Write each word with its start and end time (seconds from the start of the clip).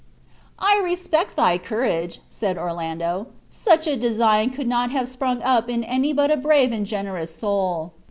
"I 0.57 0.81
respect 0.83 1.35
thy 1.35 1.59
courage," 1.59 2.21
said 2.27 2.57
Orlando; 2.57 3.27
"such 3.51 3.85
a 3.85 3.95
design 3.95 4.49
could 4.49 4.65
not 4.67 4.89
have 4.89 5.07
sprung 5.07 5.43
up 5.43 5.69
in 5.69 5.83
any 5.83 6.11
but 6.11 6.31
a 6.31 6.37
brave 6.37 6.71
and 6.71 6.87
generous 6.87 7.35
soul. 7.35 7.93